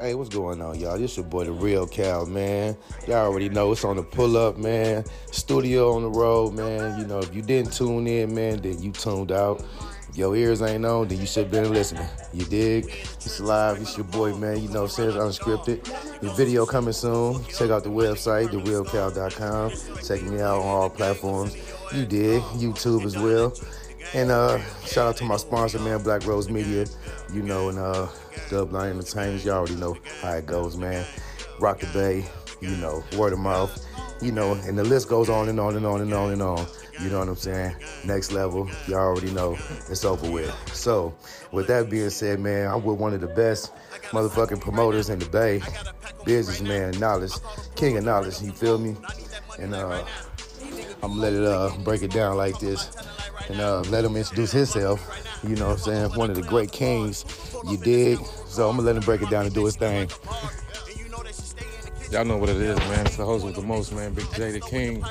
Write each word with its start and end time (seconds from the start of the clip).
Hey, 0.00 0.14
what's 0.14 0.28
going 0.28 0.62
on, 0.62 0.78
y'all? 0.78 0.96
This 0.96 1.16
your 1.16 1.26
boy, 1.26 1.42
the 1.42 1.50
Real 1.50 1.84
Cal, 1.84 2.24
man. 2.24 2.76
Y'all 3.08 3.26
already 3.26 3.48
know 3.48 3.72
it's 3.72 3.84
on 3.84 3.96
the 3.96 4.02
pull 4.04 4.36
up, 4.36 4.56
man. 4.56 5.04
Studio 5.32 5.92
on 5.92 6.02
the 6.02 6.08
road, 6.08 6.54
man. 6.54 7.00
You 7.00 7.04
know, 7.04 7.18
if 7.18 7.34
you 7.34 7.42
didn't 7.42 7.72
tune 7.72 8.06
in, 8.06 8.32
man, 8.32 8.62
then 8.62 8.80
you 8.80 8.92
tuned 8.92 9.32
out. 9.32 9.60
If 10.08 10.16
your 10.16 10.36
ears 10.36 10.62
ain't 10.62 10.86
on, 10.86 11.08
then 11.08 11.18
you 11.18 11.26
should 11.26 11.46
have 11.46 11.50
been 11.50 11.72
listening. 11.72 12.06
You 12.32 12.44
dig? 12.44 12.84
It's 12.86 13.40
live. 13.40 13.80
It's 13.80 13.96
your 13.96 14.06
boy, 14.06 14.36
man. 14.36 14.62
You 14.62 14.68
know, 14.68 14.86
says 14.86 15.14
unscripted. 15.14 15.82
The 16.20 16.30
video 16.34 16.64
coming 16.64 16.92
soon. 16.92 17.44
Check 17.46 17.70
out 17.70 17.82
the 17.82 17.90
website, 17.90 18.50
therealcal.com. 18.50 19.72
Check 20.06 20.22
me 20.22 20.40
out 20.40 20.60
on 20.60 20.64
all 20.64 20.90
platforms. 20.90 21.56
You 21.92 22.06
dig? 22.06 22.40
YouTube 22.52 23.04
as 23.04 23.16
well. 23.16 23.52
And 24.14 24.30
uh, 24.30 24.58
shout 24.86 25.06
out 25.06 25.16
to 25.18 25.24
my 25.24 25.36
sponsor, 25.36 25.78
man, 25.78 26.02
Black 26.02 26.26
Rose 26.26 26.48
Media. 26.48 26.86
You 27.32 27.42
know, 27.42 27.68
and 27.68 27.78
uh, 27.78 28.08
Dub 28.48 28.72
Line 28.72 28.92
Entertainment. 28.92 29.44
Y'all 29.44 29.58
already 29.58 29.76
know 29.76 29.96
how 30.22 30.32
it 30.32 30.46
goes, 30.46 30.76
man. 30.76 31.04
Rock 31.60 31.80
the 31.80 31.86
Bay, 31.88 32.24
you 32.60 32.76
know, 32.76 33.02
word 33.16 33.32
of 33.32 33.38
mouth, 33.38 33.84
you 34.22 34.32
know, 34.32 34.52
and 34.52 34.78
the 34.78 34.84
list 34.84 35.08
goes 35.08 35.28
on 35.28 35.48
and 35.48 35.60
on 35.60 35.76
and 35.76 35.84
on 35.84 36.00
and 36.00 36.14
on 36.14 36.32
and 36.32 36.42
on. 36.42 36.66
You 37.02 37.10
know 37.10 37.20
what 37.20 37.28
I'm 37.28 37.36
saying? 37.36 37.76
Next 38.04 38.32
level, 38.32 38.68
y'all 38.86 38.98
already 38.98 39.30
know 39.30 39.56
it's 39.88 40.04
over 40.04 40.30
with. 40.30 40.52
So, 40.74 41.14
with 41.52 41.68
that 41.68 41.90
being 41.90 42.10
said, 42.10 42.40
man, 42.40 42.68
I'm 42.68 42.82
with 42.82 42.98
one 42.98 43.14
of 43.14 43.20
the 43.20 43.28
best 43.28 43.72
motherfucking 44.10 44.60
promoters 44.60 45.08
in 45.08 45.18
the 45.18 45.26
Bay, 45.26 45.60
businessman, 46.24 46.98
knowledge, 46.98 47.32
king 47.76 47.96
of 47.98 48.04
knowledge. 48.04 48.40
You 48.40 48.52
feel 48.52 48.78
me? 48.78 48.96
And 49.58 49.74
uh, 49.74 50.04
I'm 51.02 51.10
gonna 51.10 51.20
let 51.20 51.32
it 51.32 51.44
uh, 51.44 51.70
break 51.84 52.02
it 52.02 52.10
down 52.10 52.36
like 52.36 52.58
this 52.58 52.90
and 53.48 53.60
uh, 53.60 53.80
let 53.82 54.04
him 54.04 54.16
introduce 54.16 54.50
himself. 54.50 55.00
You 55.46 55.54
know 55.54 55.68
what 55.68 55.72
I'm 55.74 56.10
saying? 56.10 56.10
One 56.18 56.30
of 56.30 56.36
the 56.36 56.42
great 56.42 56.72
kings, 56.72 57.24
you 57.68 57.76
dig? 57.76 58.18
So 58.46 58.68
I'm 58.68 58.76
gonna 58.76 58.86
let 58.86 58.96
him 58.96 59.02
break 59.02 59.22
it 59.22 59.30
down 59.30 59.46
and 59.46 59.54
do 59.54 59.64
his 59.64 59.76
thing. 59.76 60.10
Y'all 62.10 62.24
know 62.24 62.36
what 62.36 62.48
it 62.48 62.56
is, 62.56 62.76
man. 62.78 63.06
It's 63.06 63.16
the 63.16 63.24
host 63.24 63.44
with 63.44 63.54
the 63.54 63.62
most, 63.62 63.92
man. 63.92 64.12
Big 64.12 64.26
Jay 64.34 64.50
the 64.50 64.60
King. 64.60 65.04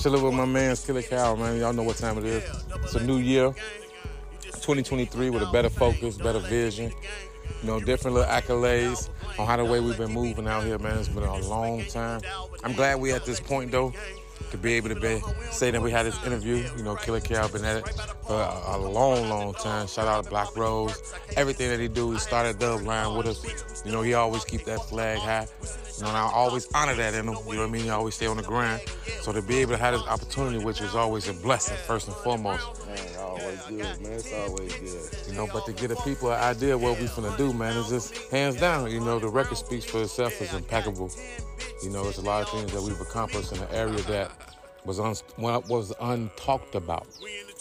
Chilling 0.00 0.22
with 0.22 0.34
my 0.34 0.46
man, 0.46 0.74
Killer 0.76 1.02
Cal, 1.02 1.36
man. 1.36 1.60
Y'all 1.60 1.72
know 1.72 1.82
what 1.82 1.98
time 1.98 2.18
it 2.18 2.24
is. 2.24 2.42
It's 2.82 2.94
a 2.94 3.04
new 3.04 3.18
year, 3.18 3.54
2023, 4.42 5.30
with 5.30 5.42
a 5.42 5.52
better 5.52 5.68
focus, 5.68 6.16
better 6.16 6.40
vision. 6.40 6.90
You 7.60 7.68
know, 7.68 7.80
different 7.80 8.16
little 8.16 8.30
accolades 8.30 9.08
on 9.38 9.46
how 9.46 9.56
the 9.56 9.64
way 9.64 9.78
we've 9.78 9.98
been 9.98 10.12
moving 10.12 10.48
out 10.48 10.64
here, 10.64 10.78
man. 10.78 10.98
It's 10.98 11.08
been 11.08 11.22
a 11.22 11.38
long 11.38 11.84
time. 11.84 12.22
I'm 12.64 12.72
glad 12.72 12.98
we 12.98 13.12
at 13.12 13.24
this 13.24 13.38
point, 13.38 13.70
though 13.70 13.92
to 14.50 14.58
be 14.58 14.74
able 14.74 14.88
to 14.88 14.94
be 14.94 15.20
say 15.50 15.70
that 15.70 15.80
we 15.80 15.90
had 15.90 16.06
this 16.06 16.22
interview. 16.24 16.64
You 16.76 16.82
know, 16.82 16.96
Killer 16.96 17.20
Cal 17.20 17.48
been 17.48 17.64
at 17.64 17.78
it 17.78 17.88
for 18.26 18.34
a, 18.34 18.76
a, 18.76 18.78
long, 18.78 19.28
long 19.28 19.54
time. 19.54 19.86
Shout 19.86 20.08
out 20.08 20.24
to 20.24 20.30
Black 20.30 20.56
Rose. 20.56 21.14
Everything 21.36 21.70
that 21.70 21.80
he 21.80 21.88
do, 21.88 22.12
he 22.12 22.18
started 22.18 22.58
Dub 22.58 22.82
Line 22.82 23.16
with 23.16 23.26
us. 23.26 23.84
You 23.84 23.92
know, 23.92 24.02
he 24.02 24.14
always 24.14 24.44
keep 24.44 24.64
that 24.64 24.80
flag 24.82 25.18
high. 25.18 25.46
You 25.96 26.02
know, 26.02 26.08
and 26.08 26.16
I 26.16 26.30
always 26.32 26.68
honor 26.74 26.94
that 26.94 27.14
in 27.14 27.28
him. 27.28 27.34
You 27.46 27.54
know 27.54 27.60
what 27.60 27.68
I 27.68 27.70
mean? 27.70 27.82
He 27.82 27.90
always 27.90 28.14
stay 28.14 28.26
on 28.26 28.36
the 28.36 28.42
grind. 28.42 28.82
So 29.20 29.32
to 29.32 29.42
be 29.42 29.58
able 29.58 29.72
to 29.72 29.78
have 29.78 29.94
this 29.94 30.06
opportunity, 30.06 30.64
which 30.64 30.80
is 30.80 30.94
always 30.94 31.28
a 31.28 31.34
blessing, 31.34 31.76
first 31.86 32.08
and 32.08 32.16
foremost. 32.16 32.64
Man, 33.52 33.60
always 33.60 33.96
good, 33.96 34.02
man. 34.02 34.12
It's 34.12 34.32
always 34.32 34.74
good. 34.74 35.28
You 35.28 35.34
know, 35.34 35.48
but 35.52 35.66
to 35.66 35.72
get 35.72 35.88
the 35.88 35.96
people 35.96 36.32
an 36.32 36.40
idea 36.40 36.74
of 36.74 36.82
what 36.82 36.98
we 36.98 37.06
finna 37.06 37.36
do, 37.36 37.52
man, 37.52 37.76
is 37.76 37.88
just 37.88 38.16
hands 38.30 38.58
down. 38.58 38.90
You 38.90 39.00
know, 39.00 39.18
the 39.18 39.28
record 39.28 39.58
speaks 39.58 39.84
for 39.84 40.02
itself. 40.02 40.40
It's 40.40 40.54
impeccable. 40.54 41.10
You 41.82 41.90
know, 41.90 42.04
there's 42.04 42.18
a 42.18 42.22
lot 42.22 42.42
of 42.42 42.48
things 42.48 42.72
that 42.72 42.82
we've 42.82 43.00
accomplished 43.00 43.52
in 43.52 43.58
an 43.58 43.68
area 43.72 44.00
that 44.02 44.30
was 44.84 44.98
un, 44.98 45.14
was 45.38 45.92
untalked 46.00 46.74
about, 46.74 47.06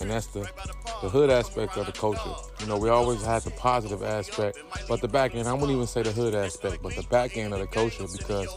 and 0.00 0.10
that's 0.10 0.26
the 0.26 0.48
the 1.02 1.08
hood 1.08 1.30
aspect 1.30 1.76
of 1.76 1.86
the 1.86 1.92
culture. 1.92 2.34
You 2.60 2.66
know, 2.66 2.76
we 2.76 2.88
always 2.88 3.24
had 3.24 3.42
the 3.42 3.50
positive 3.50 4.02
aspect, 4.02 4.58
but 4.88 5.00
the 5.00 5.08
back 5.08 5.34
end, 5.34 5.48
I 5.48 5.52
wouldn't 5.52 5.70
even 5.70 5.86
say 5.86 6.02
the 6.02 6.12
hood 6.12 6.34
aspect, 6.34 6.82
but 6.82 6.94
the 6.96 7.04
back 7.04 7.36
end 7.36 7.52
of 7.52 7.60
the 7.60 7.66
culture 7.66 8.04
because 8.16 8.48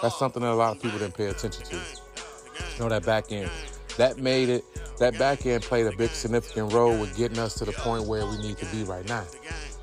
that's 0.00 0.18
something 0.18 0.42
that 0.42 0.50
a 0.50 0.54
lot 0.54 0.76
of 0.76 0.82
people 0.82 0.98
didn't 0.98 1.16
pay 1.16 1.26
attention 1.26 1.64
to. 1.64 1.76
You 1.76 2.80
know, 2.80 2.88
that 2.88 3.04
back 3.04 3.30
end, 3.30 3.50
that 3.96 4.18
made 4.18 4.48
it. 4.48 4.64
That 5.02 5.18
back 5.18 5.46
end 5.46 5.64
played 5.64 5.86
a 5.86 5.96
big 5.96 6.10
significant 6.10 6.72
role 6.72 6.96
with 6.96 7.16
getting 7.16 7.40
us 7.40 7.54
to 7.56 7.64
the 7.64 7.72
point 7.72 8.06
where 8.06 8.24
we 8.24 8.38
need 8.38 8.56
to 8.58 8.66
be 8.66 8.84
right 8.84 9.04
now 9.08 9.24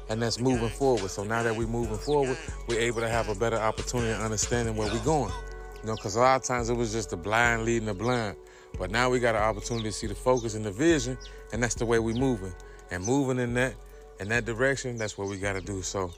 and 0.08 0.22
that's 0.22 0.40
moving 0.40 0.70
forward. 0.70 1.10
So 1.10 1.26
now 1.26 1.44
that 1.44 1.54
we're 1.54 1.68
moving 1.68 1.98
forward, 1.98 2.38
we're 2.70 2.80
able 2.80 3.02
to 3.02 3.10
have 3.10 3.28
a 3.28 3.36
better 3.36 3.58
opportunity 3.58 4.12
of 4.12 4.22
understanding 4.22 4.78
where 4.78 4.90
we're 4.90 5.04
going. 5.04 5.34
You 5.82 5.88
know, 5.88 5.96
because 5.96 6.16
a 6.16 6.22
lot 6.22 6.38
of 6.38 6.44
times 6.44 6.70
it 6.70 6.74
was 6.74 6.94
just 6.94 7.10
the 7.10 7.18
blind 7.18 7.66
leading 7.66 7.88
the 7.88 7.94
blind. 7.94 8.38
But 8.78 8.92
now 8.92 9.10
we 9.10 9.20
got 9.20 9.36
an 9.36 9.42
opportunity 9.42 9.90
to 9.90 9.92
see 9.92 10.08
the 10.08 10.16
focus 10.16 10.56
and 10.56 10.64
the 10.64 10.72
vision, 10.72 11.18
and 11.52 11.62
that's 11.62 11.76
the 11.76 11.86
way 11.86 12.00
we're 12.00 12.16
moving. 12.16 12.54
And 12.90 13.06
moving 13.06 13.40
in 13.40 13.54
that 13.56 13.74
in 14.22 14.30
that 14.30 14.46
direction, 14.46 14.96
that's 14.96 15.18
what 15.18 15.28
we 15.28 15.38
got 15.38 15.54
to 15.54 15.62
do. 15.62 15.82
So, 15.82 16.14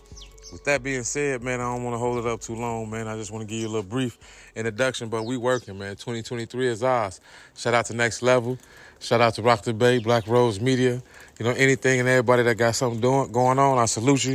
with 0.52 0.64
that 0.66 0.84
being 0.84 1.04
said, 1.04 1.44
man, 1.44 1.60
I 1.60 1.64
don't 1.64 1.84
want 1.84 1.94
to 1.94 1.98
hold 1.98 2.18
it 2.20 2.26
up 2.26 2.42
too 2.42 2.56
long, 2.56 2.90
man. 2.90 3.08
I 3.08 3.16
just 3.16 3.32
want 3.32 3.42
to 3.42 3.48
give 3.48 3.62
you 3.62 3.68
a 3.68 3.70
little 3.70 3.84
brief 3.84 4.18
introduction, 4.56 5.10
but 5.10 5.24
we 5.24 5.38
working, 5.38 5.78
man. 5.78 5.96
2023 5.96 6.68
is 6.68 6.84
ours. 6.84 7.22
Shout 7.56 7.74
out 7.74 7.86
to 7.86 7.96
Next 7.96 8.22
Level. 8.22 8.58
Shout 9.00 9.22
out 9.22 9.34
to 9.36 9.42
Rock 9.42 9.64
the 9.64 9.74
Bay, 9.74 10.00
Black 10.00 10.28
Rose 10.28 10.60
Media. 10.60 11.02
You 11.40 11.46
know, 11.46 11.52
anything 11.52 12.00
and 12.00 12.10
everybody 12.10 12.44
that 12.44 12.56
got 12.56 12.76
something 12.76 13.00
doing 13.00 13.32
going 13.32 13.58
on, 13.58 13.78
I 13.78 13.86
salute 13.86 14.26
you. 14.26 14.34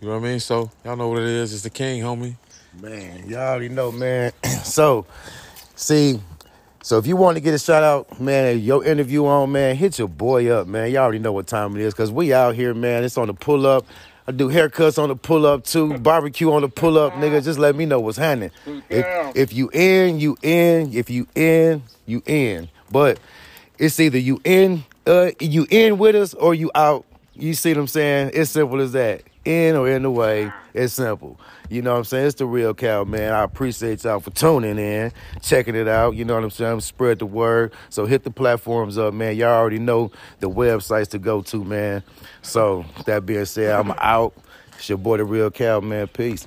You 0.00 0.08
know 0.08 0.14
what 0.14 0.24
I 0.24 0.30
mean? 0.30 0.40
So 0.40 0.70
y'all 0.84 0.96
know 0.96 1.08
what 1.08 1.18
it 1.18 1.28
is. 1.28 1.52
It's 1.52 1.62
the 1.62 1.70
king, 1.70 2.02
homie. 2.02 2.36
Man, 2.80 3.28
y'all 3.28 3.40
already 3.40 3.68
know, 3.68 3.92
man. 3.92 4.32
so, 4.64 5.04
see, 5.74 6.20
so 6.82 6.96
if 6.96 7.06
you 7.06 7.16
want 7.16 7.36
to 7.36 7.42
get 7.42 7.52
a 7.52 7.58
shout 7.58 7.82
out, 7.82 8.20
man, 8.20 8.60
your 8.60 8.82
interview 8.84 9.26
on, 9.26 9.52
man, 9.52 9.76
hit 9.76 9.98
your 9.98 10.08
boy 10.08 10.48
up, 10.48 10.66
man. 10.66 10.90
Y'all 10.90 11.02
already 11.02 11.18
know 11.18 11.32
what 11.32 11.46
time 11.46 11.76
it 11.76 11.82
is, 11.82 11.92
cause 11.92 12.10
we 12.10 12.32
out 12.32 12.54
here, 12.54 12.72
man. 12.72 13.04
It's 13.04 13.18
on 13.18 13.26
the 13.26 13.34
pull 13.34 13.66
up. 13.66 13.84
I 14.30 14.32
do 14.32 14.48
haircuts 14.48 14.96
on 14.96 15.08
the 15.08 15.16
pull 15.16 15.44
up 15.44 15.64
too, 15.64 15.98
barbecue 15.98 16.52
on 16.52 16.62
the 16.62 16.68
pull 16.68 16.96
up, 16.96 17.14
nigga. 17.14 17.42
Just 17.42 17.58
let 17.58 17.74
me 17.74 17.84
know 17.84 17.98
what's 17.98 18.16
happening. 18.16 18.52
If, 18.88 19.36
if 19.36 19.52
you 19.52 19.70
in, 19.72 20.20
you 20.20 20.36
in. 20.40 20.92
If 20.94 21.10
you 21.10 21.26
in, 21.34 21.82
you 22.06 22.22
in. 22.26 22.68
But 22.92 23.18
it's 23.76 23.98
either 23.98 24.18
you 24.18 24.40
in 24.44 24.84
uh, 25.04 25.32
you 25.40 25.66
in 25.68 25.98
with 25.98 26.14
us 26.14 26.32
or 26.34 26.54
you 26.54 26.70
out. 26.76 27.04
You 27.34 27.54
see 27.54 27.70
what 27.70 27.78
I'm 27.78 27.86
saying? 27.88 28.30
It's 28.34 28.50
simple 28.50 28.80
as 28.80 28.92
that. 28.92 29.22
In 29.44 29.74
or 29.74 29.88
in 29.88 30.02
the 30.02 30.10
way. 30.10 30.52
It's 30.74 30.92
simple. 30.92 31.40
You 31.70 31.82
know 31.82 31.92
what 31.92 31.98
I'm 31.98 32.04
saying? 32.04 32.26
It's 32.26 32.34
the 32.36 32.46
real 32.46 32.74
Cal, 32.74 33.04
man. 33.04 33.32
I 33.32 33.42
appreciate 33.42 34.04
y'all 34.04 34.20
for 34.20 34.30
tuning 34.30 34.78
in, 34.78 35.12
checking 35.40 35.74
it 35.74 35.88
out. 35.88 36.14
You 36.14 36.24
know 36.24 36.34
what 36.34 36.44
I'm 36.44 36.50
saying? 36.50 36.80
Spread 36.80 37.20
the 37.20 37.26
word. 37.26 37.72
So 37.88 38.06
hit 38.06 38.24
the 38.24 38.30
platforms 38.30 38.98
up, 38.98 39.14
man. 39.14 39.36
Y'all 39.36 39.54
already 39.54 39.78
know 39.78 40.10
the 40.40 40.50
websites 40.50 41.08
to 41.08 41.18
go 41.18 41.42
to, 41.42 41.64
man. 41.64 42.02
So 42.42 42.84
that 43.06 43.24
being 43.24 43.46
said, 43.46 43.78
I'm 43.78 43.92
out. 43.98 44.34
It's 44.76 44.88
your 44.88 44.98
boy, 44.98 45.16
the 45.16 45.24
real 45.24 45.50
Cal, 45.50 45.80
man. 45.80 46.08
Peace. 46.08 46.46